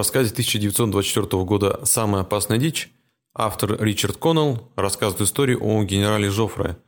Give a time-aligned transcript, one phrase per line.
[0.00, 2.90] Рассказе 1924 года «Самая опасная дичь»
[3.34, 6.78] автор Ричард Коннелл рассказывает историю о генерале Жофре,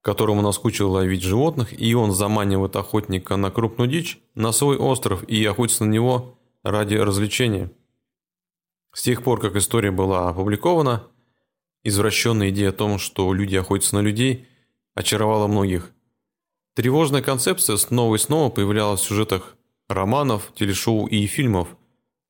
[0.00, 5.44] которому наскучило ловить животных, и он заманивает охотника на крупную дичь на свой остров и
[5.44, 7.72] охотится на него ради развлечения.
[8.94, 11.08] С тех пор, как история была опубликована,
[11.82, 14.46] извращенная идея о том, что люди охотятся на людей,
[14.94, 15.90] очаровала многих.
[16.76, 19.56] Тревожная концепция снова и снова появлялась в сюжетах
[19.88, 21.76] романов, телешоу и фильмов,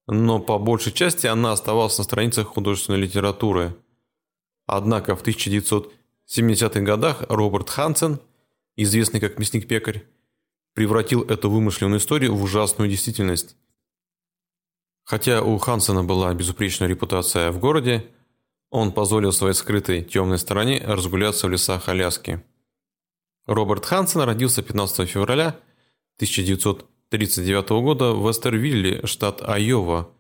[0.06, 3.76] но по большей части она оставалась на страницах художественной литературы.
[4.66, 8.20] Однако в 1970-х годах Роберт Хансен,
[8.76, 10.04] известный как мясник-пекарь,
[10.74, 13.56] превратил эту вымышленную историю в ужасную действительность.
[15.04, 18.08] Хотя у Хансена была безупречная репутация в городе,
[18.70, 22.42] он позволил своей скрытой темной стороне разгуляться в лесах Аляски.
[23.46, 25.58] Роберт Хансен родился 15 февраля
[27.16, 30.10] 1939 года в Вестервилле, штат Айова.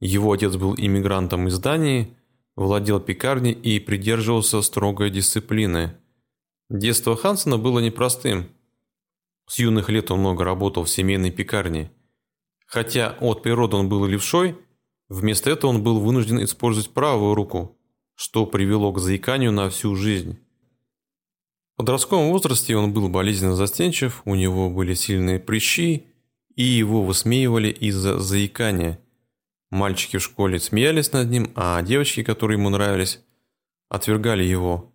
[0.00, 2.16] Его отец был иммигрантом из Дании,
[2.56, 5.96] владел пекарней и придерживался строгой дисциплины.
[6.70, 8.48] Детство Хансена было непростым.
[9.46, 11.90] С юных лет он много работал в семейной пекарне–
[12.74, 14.56] Хотя от природы он был левшой,
[15.08, 17.78] вместо этого он был вынужден использовать правую руку,
[18.14, 20.38] что привело к заиканию на всю жизнь.
[21.74, 26.06] В подростковом возрасте он был болезненно застенчив, у него были сильные прыщи,
[26.56, 29.00] и его высмеивали из-за заикания.
[29.70, 33.20] Мальчики в школе смеялись над ним, а девочки, которые ему нравились,
[33.88, 34.92] отвергали его.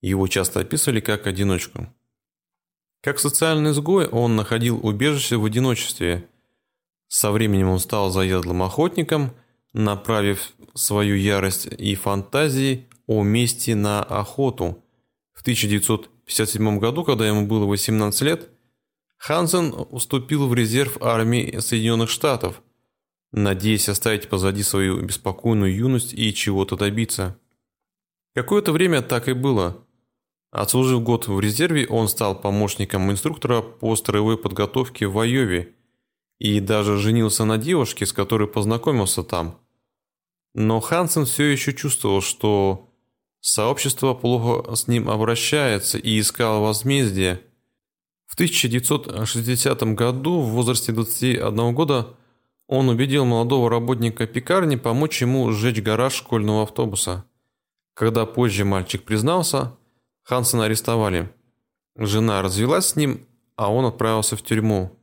[0.00, 1.88] Его часто описывали как одиночку.
[3.02, 6.28] Как социальный изгой он находил убежище в одиночестве–
[7.14, 9.30] со временем он стал заядлым охотником,
[9.72, 14.82] направив свою ярость и фантазии о мести на охоту.
[15.32, 18.50] В 1957 году, когда ему было 18 лет,
[19.16, 22.62] Хансен вступил в резерв армии Соединенных Штатов,
[23.32, 27.38] надеясь оставить позади свою беспокойную юность и чего-то добиться.
[28.34, 29.84] Какое-то время так и было.
[30.50, 35.74] Отслужив год в резерве, он стал помощником инструктора по строевой подготовке в Айове
[36.38, 39.58] и даже женился на девушке, с которой познакомился там.
[40.54, 42.92] Но Хансен все еще чувствовал, что
[43.40, 47.40] сообщество плохо с ним обращается и искал возмездие.
[48.34, 52.16] В 1960 году, в возрасте 21 года,
[52.66, 57.24] он убедил молодого работника пекарни помочь ему сжечь гараж школьного автобуса.
[57.94, 59.76] Когда позже мальчик признался,
[60.24, 61.32] Хансена арестовали.
[61.94, 63.24] Жена развелась с ним,
[63.54, 64.98] а он отправился в тюрьму.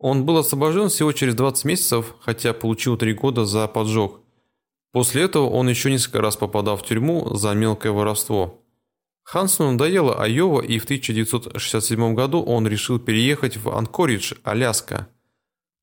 [0.00, 4.22] Он был освобожден всего через 20 месяцев, хотя получил 3 года за поджог.
[4.90, 8.61] После этого он еще несколько раз попадал в тюрьму за мелкое воровство.
[9.22, 15.08] Хансону надоело Айова, и в 1967 году он решил переехать в Анкоридж, Аляска.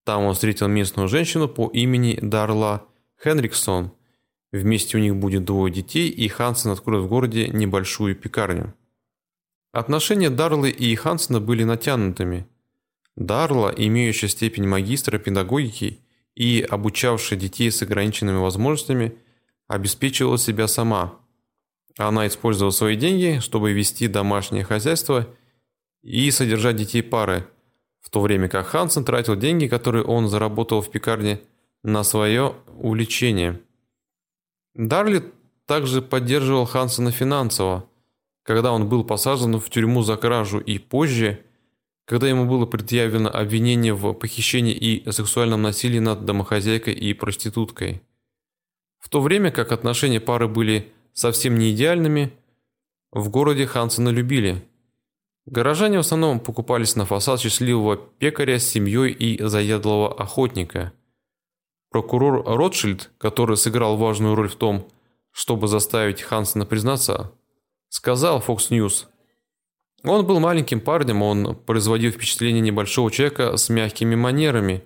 [0.06, 2.86] Там он встретил местную женщину по имени Дарла
[3.24, 3.92] Хенриксон.
[4.52, 8.74] Вместе у них будет двое детей, и Хансен откроет в городе небольшую пекарню.
[9.72, 12.48] Отношения Дарлы и Хансена были натянутыми–
[13.20, 16.00] Дарла, имеющая степень магистра педагогики
[16.36, 19.18] и обучавшая детей с ограниченными возможностями,
[19.68, 21.19] обеспечивала себя сама.
[21.98, 25.28] Она использовала свои деньги, чтобы вести домашнее хозяйство
[26.02, 27.48] и содержать детей пары,
[28.02, 31.42] в то время как Хансен тратил деньги, которые он заработал в пекарне,
[31.84, 33.62] на свое увлечение.
[34.76, 35.24] Дарли
[35.66, 37.86] также поддерживал Хансена финансово,
[38.44, 41.44] когда он был посажен в тюрьму за кражу и позже–
[42.10, 48.02] когда ему было предъявлено обвинение в похищении и сексуальном насилии над домохозяйкой и проституткой.
[48.98, 52.32] В то время как отношения пары были совсем не идеальными,
[53.12, 54.64] в городе Хансена любили.
[55.46, 60.94] Горожане в основном покупались на фасад счастливого пекаря с семьей и заядлого охотника.
[61.90, 64.88] Прокурор Ротшильд, который сыграл важную роль в том,
[65.32, 67.34] чтобы заставить Хансена признаться,
[67.90, 69.06] сказал Fox News–
[70.04, 74.84] он был маленьким парнем, он производил впечатление небольшого человека с мягкими манерами.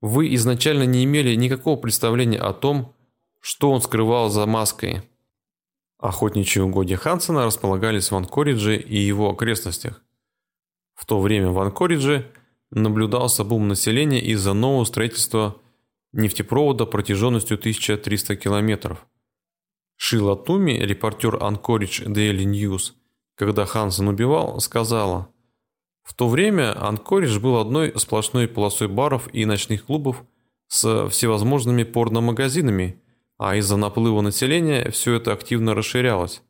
[0.00, 2.92] Вы изначально не имели никакого представления о том,
[3.40, 5.02] что он скрывал за маской.
[6.04, 10.02] Охотничьи угодья Хансена располагались в Анкоридже и его окрестностях.
[10.94, 12.30] В то время в Анкоридже
[12.70, 15.56] наблюдался бум населения из-за нового строительства
[16.12, 19.06] нефтепровода протяженностью 1300 километров.
[19.96, 22.92] Шила Туми, репортер Анкоридж Daily News–
[23.36, 25.28] когда Хансен убивал, сказала,
[26.02, 30.22] «В то время Анкоридж был одной сплошной полосой баров и ночных клубов
[30.68, 33.02] с всевозможными порномагазинами,
[33.38, 36.42] а из-за наплыва населения все это активно расширялось.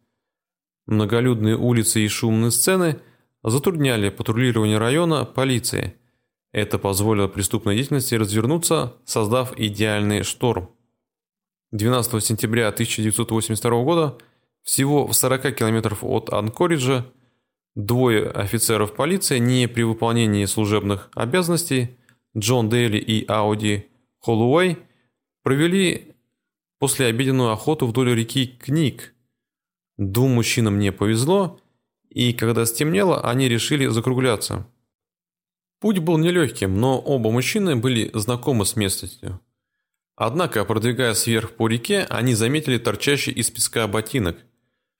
[0.87, 3.01] Многолюдные улицы и шумные сцены
[3.43, 5.95] затрудняли патрулирование района полиции.
[6.53, 10.71] Это позволило преступной деятельности развернуться, создав идеальный шторм.
[11.73, 14.19] 12 сентября 1982 года,
[14.63, 17.07] всего в 40 километров от Анкориджа,
[17.75, 21.99] двое офицеров полиции не при выполнении служебных обязанностей,
[22.37, 23.89] Джон Дейли и Ауди
[24.21, 24.79] Холлоуэй,
[25.43, 26.14] провели
[26.85, 29.15] послеобеденную охоту вдоль реки Кник.
[29.97, 31.59] Двум мужчинам не повезло,
[32.11, 34.67] и когда стемнело, они решили закругляться.
[35.81, 39.41] Путь был нелегким, но оба мужчины были знакомы с местностью.
[40.15, 44.37] Однако, продвигаясь вверх по реке, они заметили торчащий из песка ботинок.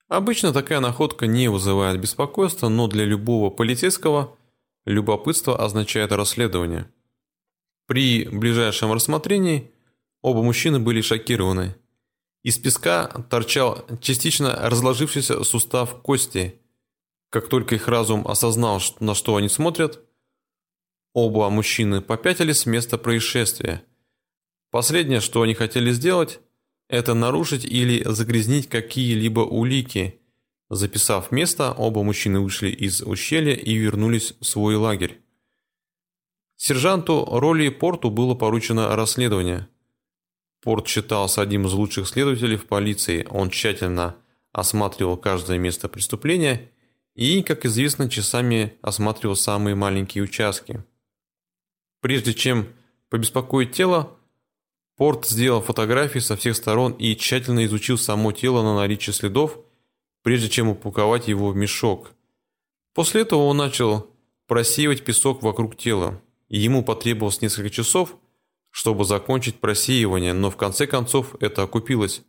[0.07, 4.35] Обычно такая находка не вызывает беспокойства, но для любого полицейского
[4.85, 6.89] любопытство означает расследование.
[7.85, 9.69] При ближайшем рассмотрении
[10.25, 11.75] оба мужчины были шокированы.
[12.43, 16.61] Из песка торчал частично разложившийся сустав кости.
[17.29, 20.01] Как только их разум осознал, на что они смотрят,
[21.13, 23.83] оба мужчины попятились с места происшествия–
[24.75, 26.41] Последнее, что они хотели сделать,
[26.89, 30.19] это нарушить или загрязнить какие-либо улики.
[30.69, 35.21] Записав место, оба мужчины вышли из ущелья и вернулись в свой лагерь.
[36.57, 39.69] Сержанту Ролли Порту было поручено расследование.
[40.65, 43.27] Порт считался одним из лучших следователей в полиции.
[43.29, 44.15] Он тщательно
[44.51, 46.71] осматривал каждое место преступления
[47.13, 50.83] и, как известно, часами осматривал самые маленькие участки.
[52.01, 52.67] Прежде чем
[53.09, 54.17] побеспокоить тело,
[54.97, 59.59] Порт сделал фотографии со всех сторон и тщательно изучил само тело на наличие следов,
[60.23, 62.11] прежде чем упаковать его в мешок.
[62.95, 64.09] После этого он начал
[64.47, 66.19] просеивать песок вокруг тела,
[66.49, 68.15] ему потребовалось несколько часов,
[68.75, 72.23] чтобы закончить просеивание, но в конце концов это окупилось.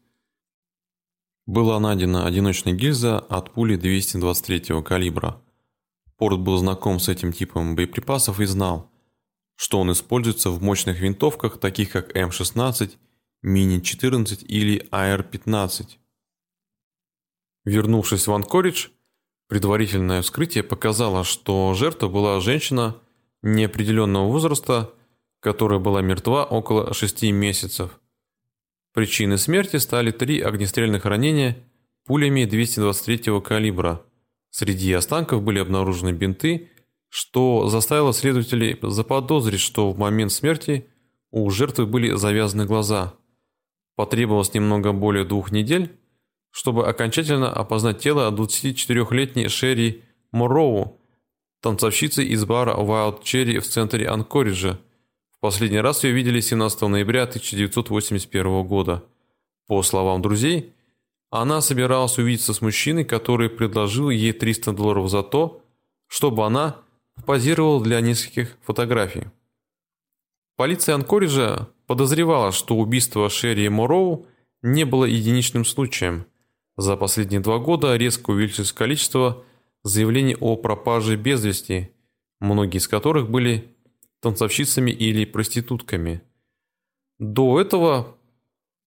[1.47, 5.43] Была найдена одиночная гильза от пули 223 калибра.
[6.17, 8.91] Порт был знаком с этим типом боеприпасов и знал–
[9.57, 12.97] что он используется в мощных винтовках, таких как М16,
[13.43, 15.97] Мини-14 или АР-15.
[17.65, 18.89] Вернувшись в Анкоридж,
[19.49, 22.97] предварительное вскрытие показало, что жертва была женщина
[23.43, 24.93] неопределенного возраста,
[25.41, 28.01] которая была мертва около 6 месяцев.
[28.93, 31.57] Причиной смерти стали три огнестрельных ранения
[32.05, 34.03] пулями 223 калибра.
[34.51, 36.71] Среди останков были обнаружены бинты
[37.09, 40.87] что заставило следователей заподозрить, что в момент смерти
[41.31, 43.15] у жертвы были завязаны глаза.
[43.95, 45.99] Потребовалось немного более двух недель,
[46.51, 51.01] чтобы окончательно опознать тело 24-летней Шерри Морроу,
[51.63, 54.79] танцовщицы из бара Wild Cherry в центре Анкориджа.
[55.47, 59.05] Последний раз ее видели 17 ноября 1981 года.
[59.69, 60.73] По словам друзей,
[61.31, 65.63] она собиралась увидеться с мужчиной, который предложил ей 300 долларов за то,
[66.09, 66.79] чтобы она
[67.27, 69.27] позировал для нескольких фотографий.
[70.57, 74.27] Полиция Анкориджа подозревала, что убийство Шерри Мороу
[74.63, 76.27] не было единичным случаем.
[76.77, 79.45] За последние два года резко увеличилось количество
[79.85, 81.93] заявлений о пропаже без вести,
[82.41, 83.76] многие из которых были
[84.27, 86.21] танцовщицами или проститутками.
[87.21, 88.17] До этого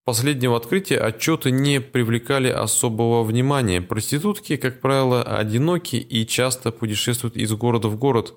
[0.03, 3.81] последнего открытия отчеты не привлекали особого внимания.
[3.81, 8.34] Проститутки, как правило, одиноки и часто путешествуют из города в город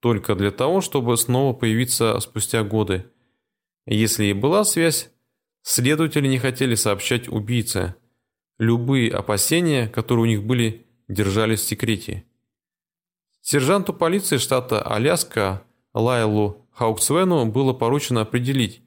[0.00, 3.04] только для того, чтобы снова появиться спустя годы.
[3.84, 5.10] Если и была связь,
[5.60, 7.96] следователи не хотели сообщать убийце.
[8.58, 12.24] Любые опасения, которые у них были, держались в секрете.
[13.42, 15.65] Сержанту полиции штата Аляска
[15.96, 18.82] Лайлу Хауксвену было поручено определить,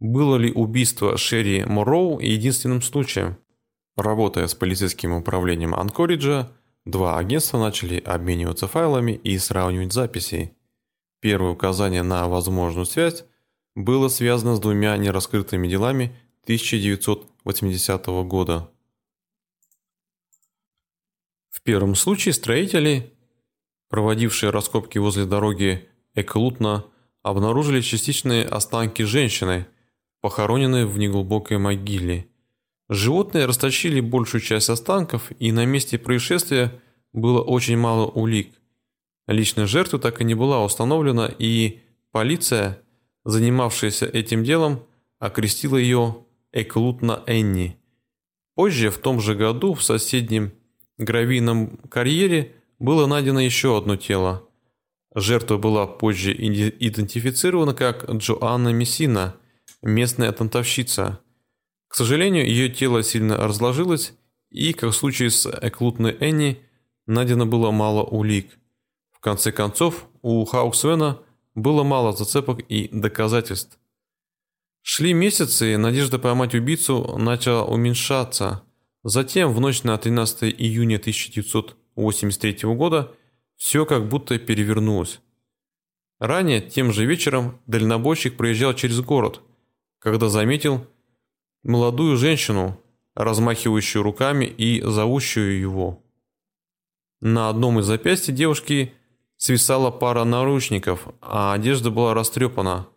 [0.00, 3.36] было ли убийство Шерри Морроу единственным случаем?
[3.96, 6.50] Работая с полицейским управлением Анкориджа,
[6.84, 10.56] два агентства начали обмениваться файлами и сравнивать записи.
[11.20, 13.24] Первое указание на возможную связь
[13.74, 18.70] было связано с двумя нераскрытыми делами 1980 года.
[21.50, 23.12] В первом случае строители,
[23.90, 25.88] проводившие раскопки возле дороги
[26.20, 26.84] Эклутна,
[27.22, 29.66] обнаружили частичные останки женщины–
[30.20, 32.28] похоронены в неглубокой могиле.
[32.88, 36.80] Животные растащили большую часть останков, и на месте происшествия
[37.12, 38.52] было очень мало улик.
[39.26, 41.80] Личность жертвы так и не была установлена, и
[42.12, 42.80] полиция,
[43.24, 44.82] занимавшаяся этим делом,
[45.18, 47.76] окрестила ее Эклутна Энни.
[48.54, 50.52] Позже, в том же году, в соседнем
[50.96, 54.47] гравийном карьере было найдено еще одно тело.
[55.20, 59.36] Жертва была позже идентифицирована как Джоанна Мессина–
[59.82, 61.20] местная танцовщица.
[61.88, 64.12] К сожалению, ее тело сильно разложилось,
[64.50, 66.60] и, как в случае с Эклутной Энни,
[67.06, 68.58] найдено было мало улик.
[69.10, 71.20] В конце концов, у Хауксвена
[71.54, 73.78] было мало зацепок и доказательств.
[74.82, 78.62] Шли месяцы, и надежда поймать убийцу начала уменьшаться.
[79.02, 83.14] Затем, в ночь на 13 июня 1983 года,
[83.58, 85.20] все как будто перевернулось.
[86.18, 89.42] Ранее, тем же вечером, дальнобойщик проезжал через город,
[89.98, 90.86] когда заметил
[91.62, 92.80] молодую женщину,
[93.14, 96.02] размахивающую руками и зовущую его.
[97.20, 98.94] На одном из запястья девушки
[99.36, 102.88] свисала пара наручников, а одежда была растрепана.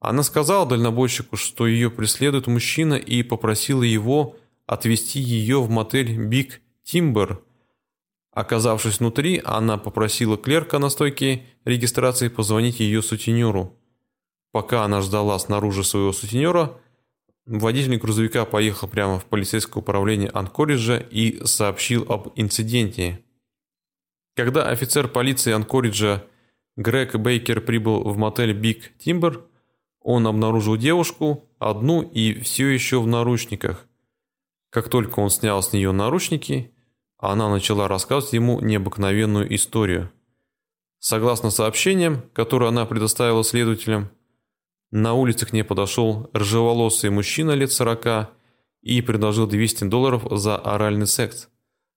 [0.00, 4.36] Она сказала дальнобойщику, что ее преследует мужчина и попросила его
[4.66, 7.42] отвезти ее в мотель «Биг Тимбер».
[8.38, 13.76] Оказавшись внутри, она попросила клерка на стойке регистрации позвонить ее сутенеру.
[14.52, 16.78] Пока она ждала снаружи своего сутенера,
[17.46, 23.24] водитель грузовика поехал прямо в полицейское управление Анкориджа и сообщил об инциденте.
[24.36, 26.22] Когда офицер полиции Анкориджа
[26.76, 29.42] Грег Бейкер прибыл в мотель Биг Тимбер,
[30.00, 33.88] он обнаружил девушку, одну и все еще в наручниках.
[34.70, 36.72] Как только он снял с нее наручники,
[37.18, 40.10] она начала рассказывать ему необыкновенную историю.
[41.00, 44.10] Согласно сообщениям, которые она предоставила следователям,
[44.90, 48.30] на улице к ней подошел рыжеволосый мужчина лет сорока
[48.80, 51.48] и предложил 200 долларов за оральный секс.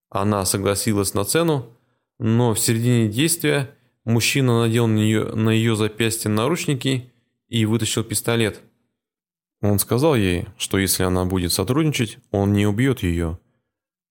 [0.10, 1.78] Она согласилась на цену,
[2.20, 3.74] но в середине действия
[4.04, 7.12] мужчина надел на, нее, на ее запястье наручники
[7.48, 8.62] и вытащил пистолет.
[9.62, 13.40] Он сказал ей, что если она будет сотрудничать, он не убьет ее.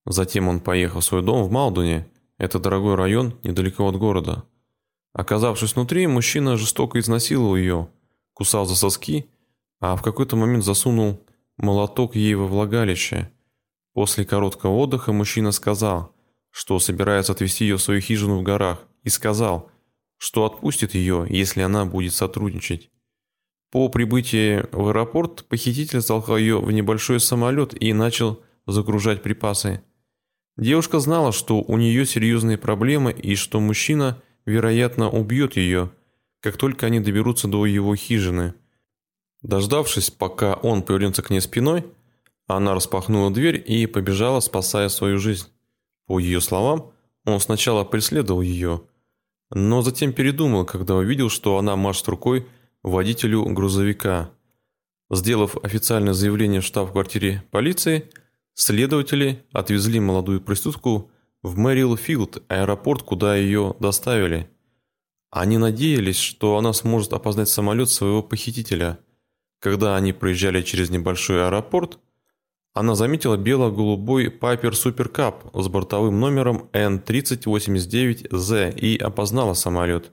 [0.06, 4.44] Затем он поехал в свой дом в Малдуне, это дорогой район недалеко от города.
[5.12, 7.88] Оказавшись внутри, мужчина жестоко изнасиловал ее,
[8.32, 9.28] кусал за соски,
[9.80, 11.20] а в какой-то момент засунул
[11.56, 13.30] молоток ей во влагалище.
[13.92, 16.14] После короткого отдыха мужчина сказал–
[16.50, 19.70] что собирается отвезти ее в свою хижину в горах, и сказал,
[20.18, 22.90] что отпустит ее, если она будет сотрудничать.
[23.70, 29.82] По прибытии в аэропорт похититель толкал ее в небольшой самолет и начал загружать припасы.
[30.56, 35.90] Девушка знала, что у нее серьезные проблемы и что мужчина, вероятно, убьет ее,
[36.40, 38.54] как только они доберутся до его хижины.
[39.42, 41.84] Дождавшись, пока он повернется к ней спиной,
[42.46, 45.46] она распахнула дверь и побежала, спасая свою жизнь.
[46.06, 46.92] По ее словам,
[47.24, 48.82] он сначала преследовал ее,
[49.50, 52.46] но затем передумал, когда увидел, что она машет рукой
[52.82, 54.30] водителю грузовика.
[55.10, 58.10] Сделав официальное заявление в штаб-квартире полиции,
[58.54, 61.10] следователи отвезли молодую проститутку
[61.42, 64.50] в Мэрилфилд, аэропорт, куда ее доставили.
[65.30, 68.98] Они надеялись, что она сможет опознать самолет своего похитителя.
[69.60, 71.98] Когда они проезжали через небольшой аэропорт,
[72.72, 80.12] она заметила бело-голубой Piper Super Cup с бортовым номером N3089Z и опознала самолет.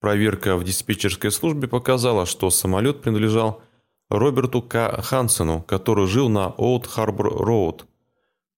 [0.00, 3.62] Проверка в диспетчерской службе показала, что самолет принадлежал
[4.08, 5.02] Роберту К.
[5.02, 7.84] Хансену, который жил на Old Harbor Road.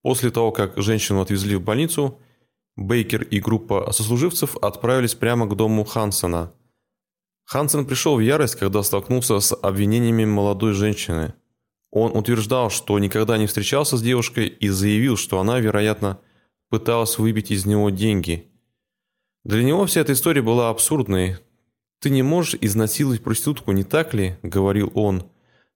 [0.02, 2.18] После того, как женщину отвезли в больницу,
[2.76, 6.52] Бейкер и группа сослуживцев отправились прямо к дому Хансена.
[7.44, 11.34] Хансен пришел в ярость, когда столкнулся с обвинениями молодой женщины–
[11.90, 16.20] он утверждал, что никогда не встречался с девушкой и заявил, что она, вероятно,
[16.68, 18.46] пыталась выбить из него деньги.
[19.44, 21.38] Для него вся эта история была абсурдной.
[22.00, 25.24] «Ты не можешь изнасиловать проститутку, не так ли?»– говорил он.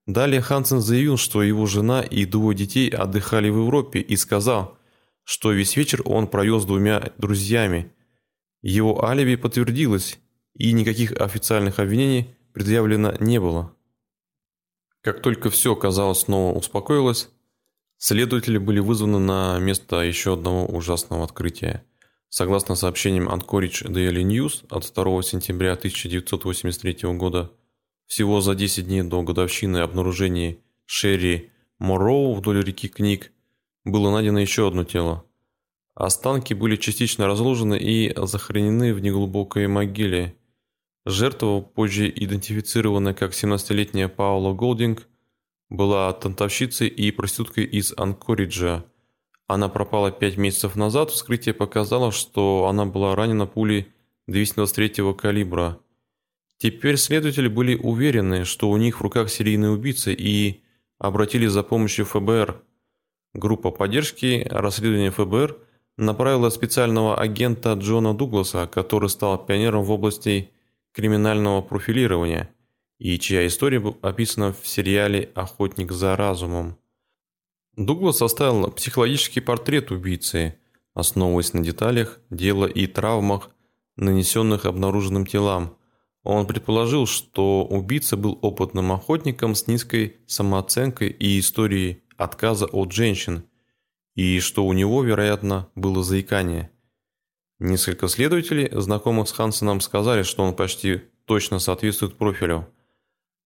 [0.06, 4.76] Далее Хансен заявил, что его жена и двое детей отдыхали в Европе и сказал,
[5.23, 7.92] что весь вечер он провел с двумя друзьями.
[8.62, 10.18] Его алиби подтвердилось,
[10.54, 13.75] и никаких официальных обвинений предъявлено не было.
[15.02, 17.30] Как только все, казалось, снова успокоилось,
[17.99, 21.85] следователи были вызваны на место еще одного ужасного открытия.
[22.28, 27.52] Согласно сообщениям Anchorage Daily News от 2 сентября 1983 года,
[28.12, 33.33] всего за 10 дней до годовщины обнаружения Шерри Морроу вдоль реки Книг
[33.85, 35.25] было найдено еще одно тело.
[35.95, 40.37] Останки были частично разложены и захоронены в неглубокой могиле,
[41.07, 45.09] Жертва, позже идентифицированная как 17-летняя Паула Голдинг,
[45.71, 48.85] была танцовщицей и проституткой из Анкориджа.
[49.47, 53.88] Она пропала пять месяцев назад, вскрытие показало, что она была ранена пулей
[54.28, 55.78] 223-го калибра.
[56.62, 60.61] Теперь следователи были уверены, что у них в руках серийный убийца и
[60.97, 62.62] обратились за помощью ФБР.
[63.35, 65.59] Группа поддержки расследования ФБР
[65.97, 70.50] направила специального агента Джона Дугласа, который стал пионером в области
[70.92, 72.49] криминального профилирования
[73.00, 76.78] и чья история описана в сериале «Охотник за разумом».
[77.76, 80.54] Дуглас составил психологический портрет убийцы,
[80.95, 83.50] основываясь на деталях дела и травмах,
[83.97, 85.76] нанесенных обнаруженным телам,
[86.23, 93.45] Он предположил, что убийца был опытным охотником с низкой самооценкой и историей отказа от женщин,
[94.14, 96.71] и что у него, вероятно, было заикание.
[97.59, 102.69] Несколько следователей, знакомых с Хансеном, сказали, что он почти точно соответствует профилю.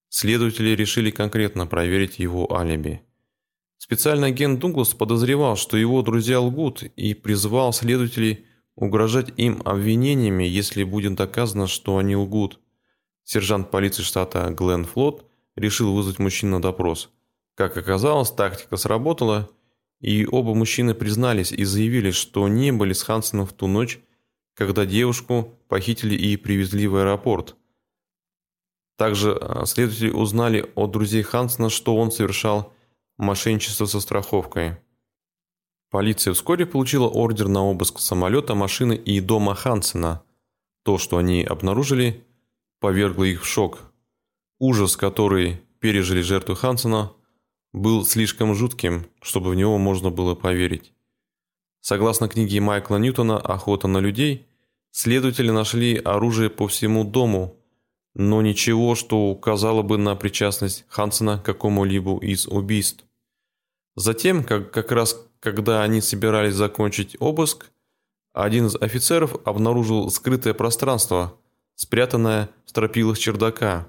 [0.09, 3.01] Следователи решили конкретно проверить его алиби.
[3.77, 10.83] Специальный агент Дуглас подозревал, что его друзья лгут и призывал следователей угрожать им обвинениями, если
[10.83, 12.59] будет доказано, что они лгут.
[13.29, 15.25] Сержант полиции штата Глен Флот
[15.57, 17.09] решил вызвать мужчин на допрос.
[17.55, 19.49] Как оказалось, тактика сработала,
[19.99, 23.99] и оба мужчины признались и заявили, что не были с Хансеном в ту ночь,
[24.53, 27.57] когда девушку похитили и привезли в аэропорт.
[28.95, 32.71] Также а, следователи узнали от друзей Хансена, что он совершал
[33.17, 34.77] мошенничество со страховкой.
[35.89, 40.23] Полиция вскоре получила ордер на обыск самолета, машины и дома Хансена.
[40.83, 42.23] То, что они обнаружили,
[42.79, 43.91] повергло их в шок.
[44.59, 47.13] Ужас, который пережили жертвы Хансена,
[47.73, 50.93] был слишком жутким, чтобы в него можно было поверить.
[51.81, 54.47] Согласно книге Майкла Ньютона «Охота на людей»,
[54.91, 57.55] следователи нашли оружие по всему дому,
[58.13, 63.05] но ничего, что указало бы на причастность Хансена к какому-либо из убийств.
[63.95, 67.71] Затем, как, как раз когда они собирались закончить обыск,
[68.33, 71.35] один из офицеров обнаружил скрытое пространство,
[71.77, 73.87] спрятанное в стропилах чердака.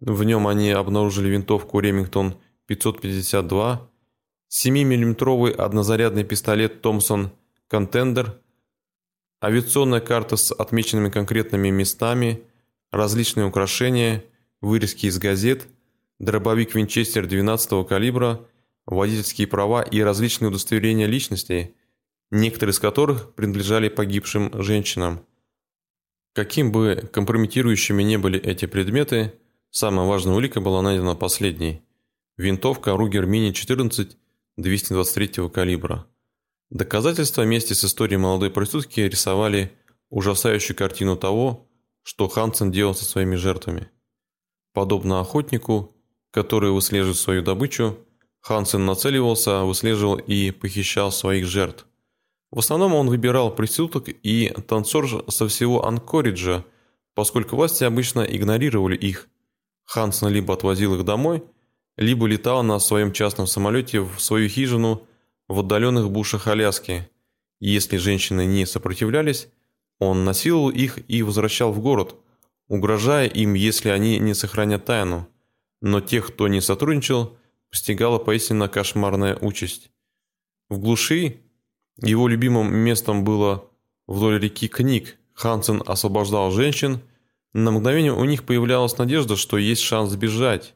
[0.00, 3.90] В нем они обнаружили винтовку Ремингтон 552,
[4.48, 7.32] 7-миллиметровый однозарядный пистолет Томпсон
[7.66, 8.40] Контендер,
[9.42, 12.44] авиационная карта с отмеченными конкретными местами,
[12.92, 14.24] различные украшения,
[14.60, 15.66] вырезки из газет,
[16.20, 18.46] дробовик Винчестер 12 калибра,
[18.86, 21.74] водительские права и различные удостоверения личности,
[22.30, 25.24] некоторые из которых принадлежали погибшим женщинам.
[26.38, 29.34] Каким бы компрометирующими не были эти предметы,
[29.72, 31.82] самая важная улика была найдена последней.
[32.36, 34.12] Винтовка Ругер Мини-14
[34.56, 36.06] 223 калибра.
[36.70, 39.72] Доказательства вместе с историей молодой проститутки рисовали
[40.10, 41.68] ужасающую картину того,
[42.04, 43.90] что Хансен делал со своими жертвами.
[44.72, 45.92] Подобно охотнику,
[46.30, 47.98] который выслеживает свою добычу,
[48.42, 51.87] Хансен нацеливался, выслеживал и похищал своих жертв.
[52.50, 56.64] В основном он выбирал проституток и танцор со всего Анкориджа,
[57.14, 59.28] поскольку власти обычно игнорировали их.
[59.84, 61.42] Хансен либо отвозил их домой–
[61.98, 65.06] либо летал на своем частном самолете в свою хижину
[65.48, 67.08] в отдаленных бушах Аляски.
[67.60, 69.48] Если женщины не сопротивлялись,
[69.98, 72.14] он насиловал их и возвращал в город,
[72.68, 75.28] угрожая им, если они не сохранят тайну.
[75.80, 77.36] Но тех, кто не сотрудничал,
[77.68, 79.90] постигала поистине кошмарная участь.
[80.68, 81.40] В глуши
[82.02, 83.68] его любимым местом было
[84.06, 85.18] вдоль реки Книг.
[85.34, 87.00] Хансен освобождал женщин.
[87.52, 90.74] На мгновение у них появлялась надежда, что есть шанс сбежать.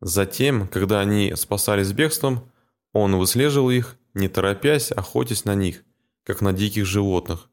[0.00, 2.50] Затем, когда они спасались бегством,
[2.92, 5.84] он выслеживал их, не торопясь, охотясь на них,
[6.24, 7.48] как на диких животных.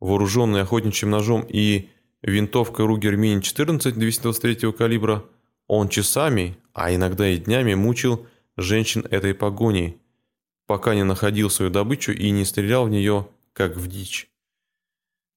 [0.00, 1.88] Вооруженный охотничьим ножом и
[2.22, 5.24] винтовкой Ругер Мин-14 223 калибра,
[5.66, 8.26] он часами, а иногда и днями мучил
[8.56, 10.00] женщин этой погони,
[10.66, 14.28] пока не находил свою добычу и не стрелял в нее, как в дичь.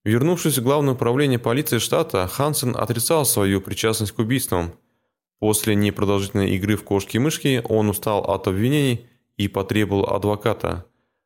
[0.04, 4.74] Вернувшись в главное управление полиции штата, Хансен отрицал свою причастность к убийствам–
[5.39, 10.86] После непродолжительной игры в кошки-мышки он устал от обвинений и потребовал адвоката.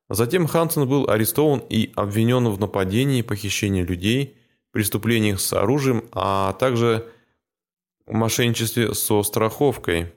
[0.10, 4.38] Затем Хансен был арестован и обвинен в нападении, похищении людей,
[4.72, 7.08] преступлениях с оружием, а также
[8.06, 10.14] мошенничестве со страховкой.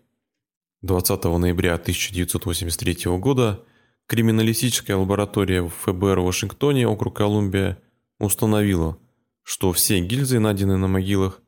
[0.83, 3.65] 20 ноября 1983 года
[4.07, 7.79] криминалистическая лаборатория в ФБР в Вашингтоне, округ Колумбия,
[8.19, 8.99] установила,
[9.43, 11.41] что все гильзы, найденные на могилах,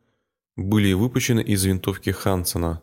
[0.57, 2.83] были выпущены из винтовки Хансена.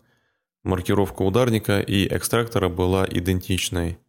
[0.64, 4.00] Маркировка ударника и экстрактора была идентичной.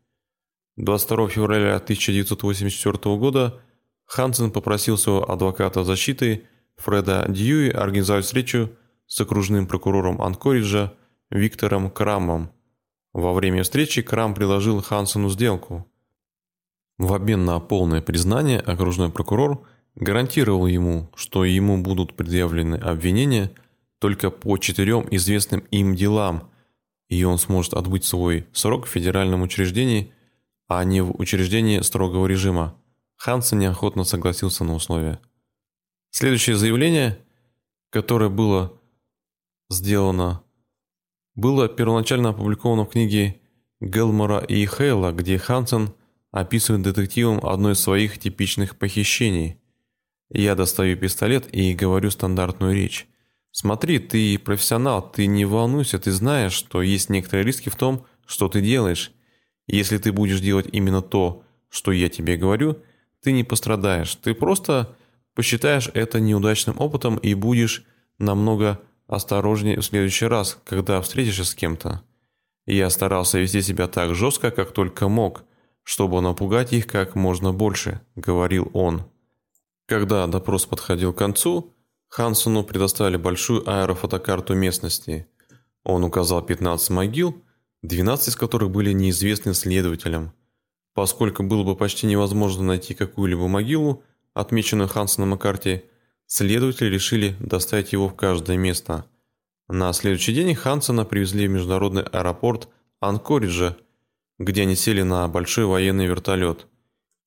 [0.77, 3.61] 22 февраля 1984 года
[4.05, 6.45] Хансен попросил своего адвоката защиты
[6.77, 8.71] Фреда Дьюи организовать встречу
[9.07, 10.93] с окружным прокурором Анкориджа
[11.31, 12.51] Виктором Крамом.
[13.17, 15.87] Во время встречи Крам предложил Хансену сделку.
[16.99, 23.51] В обмен на полное признание окружной прокурор– гарантировал ему, что ему будут предъявлены обвинения
[23.99, 26.51] только по четырем известным им делам,
[27.09, 30.13] и он сможет отбыть свой срок в федеральном учреждении,
[30.69, 32.77] а не в учреждении строгого режима.
[33.17, 35.19] Хансен неохотно согласился на условия.
[36.11, 37.19] Следующее заявление,
[37.91, 38.79] которое было
[39.71, 40.43] сделано,
[41.37, 43.41] было первоначально опубликовано в книге
[43.81, 45.95] Гелмора и Хейла, где Хансен
[46.33, 49.61] описывает детективам одно из своих типичных похищений–
[50.31, 53.07] я достаю пистолет и говорю стандартную речь.
[53.53, 58.49] Смотри, ты профессионал, ты не волнуйся, ты знаешь, что есть некоторые риски в том, что
[58.49, 59.13] ты делаешь.
[59.67, 62.79] Если ты будешь делать именно то, что я тебе говорю,
[63.23, 64.15] ты не пострадаешь.
[64.17, 64.97] Ты просто
[65.35, 67.85] посчитаешь это неудачным опытом и будешь
[68.19, 72.03] намного осторожнее в следующий раз, когда встретишься с кем-то.
[72.67, 75.45] Я старался вести себя так жестко, как только мог,
[75.83, 79.05] чтобы напугать их как можно больше, говорил он.
[79.87, 81.73] Когда допрос подходил к концу,
[82.09, 85.29] Хансону предоставили большую аэрофотокарту местности.
[85.85, 87.37] Он указал 15 могил,
[87.83, 90.33] 12 из которых были неизвестны следователям.
[90.95, 94.03] Поскольку было бы почти невозможно найти какую-либо могилу,
[94.35, 95.85] отмеченную Хансоном на карте,
[96.27, 99.07] следователи решили доставить его в каждое место.
[99.69, 102.69] На следующий день Хансона привезли в международный аэропорт
[103.01, 103.77] Анкориджа,
[104.39, 106.67] где они сели на большой военный вертолет.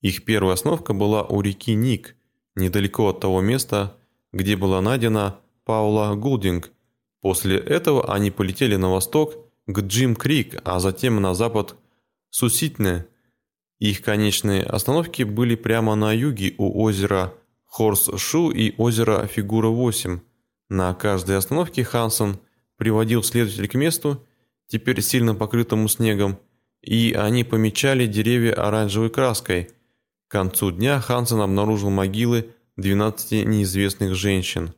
[0.02, 2.16] Их первая остановка была у реки Ник,
[2.56, 3.98] недалеко от того места,
[4.32, 6.72] где была найдена Паула Гулдинг.
[7.22, 9.36] После этого они полетели на восток
[9.68, 11.76] к Джим-Крик, а затем на запад
[12.30, 13.06] Суситне.
[13.80, 17.34] Их конечные остановки были прямо на юге у озера
[17.70, 20.20] Хорс-Шу и озера Фигура-8.
[20.70, 22.40] На каждой остановке Хансон
[22.78, 24.26] приводил следователя к месту,
[24.68, 26.40] теперь сильно покрытому снегом,
[26.82, 29.70] и они помечали деревья оранжевой краской.
[30.28, 34.74] К концу дня Хансон обнаружил могилы 12 неизвестных женщин.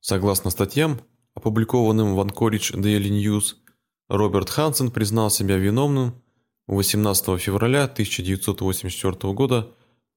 [0.00, 1.00] Согласно статьям,
[1.34, 3.56] опубликованным в Anchorage Daily News,
[4.08, 6.14] Роберт Хансен признал себя виновным
[6.66, 9.72] 18 февраля 1984 года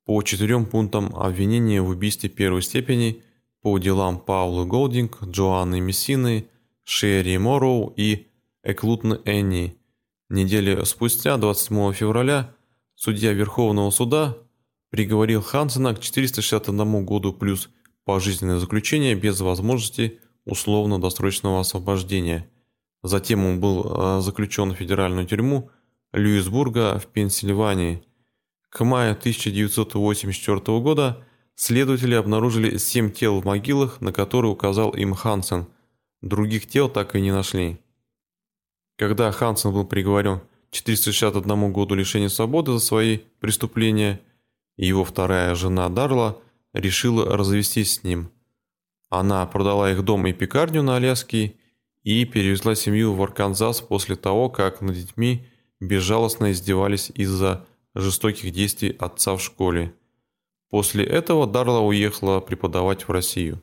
[0.06, 3.22] по четырем пунктам обвинения в убийстве первой степени
[3.62, 6.48] по делам Паулы Голдинг, Джоанны Мессины,
[6.84, 8.28] Шерри Морроу и
[8.64, 9.78] Эклутны Энни.
[10.30, 12.54] Неделю спустя, 27 февраля,
[12.96, 14.38] судья Верховного суда
[14.90, 17.70] приговорил Хансена к 461 году плюс
[18.06, 22.50] пожизненное заключение без возможности условно-досрочного освобождения.
[23.02, 25.70] Затем он был э, заключен в федеральную тюрьму
[26.12, 28.04] Льюисбурга в Пенсильвании.
[28.74, 31.24] К маю 1984 года
[31.56, 35.68] следователи обнаружили семь тел в могилах, на которые указал им Хансен.
[36.22, 37.78] Других тел так и не нашли.
[38.98, 44.20] Когда Хансен был приговорен к 461 году лишения свободы за свои преступления–
[44.78, 46.40] его вторая жена Дарла
[46.74, 48.32] решила развестись с ним.
[49.10, 51.56] Она продала их дом и пекарню на Аляске
[52.02, 55.46] и перевезла семью в Арканзас после того, как над детьми
[55.80, 59.94] безжалостно издевались из-за жестоких действий отца в школе.
[60.70, 63.62] После этого Дарла уехала преподавать в Россию.